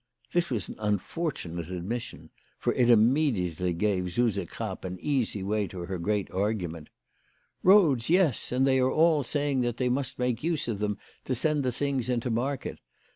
This 0.31 0.49
was 0.49 0.67
an 0.67 0.77
unfortunate 0.79 1.69
admission, 1.69 2.31
for 2.57 2.73
it 2.73 2.89
immediately 2.89 3.71
gave 3.71 4.11
Suse 4.11 4.35
Krapp 4.47 4.83
an 4.83 4.97
easy 4.99 5.43
way 5.43 5.67
to 5.67 5.81
her 5.81 5.99
great 5.99 6.31
argument." 6.31 6.89
Eoads, 7.63 8.09
yes! 8.09 8.51
and 8.51 8.65
they 8.65 8.79
are 8.79 8.89
all 8.89 9.21
saying 9.21 9.61
that 9.61 9.77
they 9.77 9.89
must 9.89 10.17
make 10.17 10.41
use 10.43 10.67
of 10.67 10.79
them 10.79 10.97
to 11.25 11.35
send 11.35 11.61
the 11.61 11.71
things 11.71 12.09
into 12.09 12.31
market. 12.31 12.79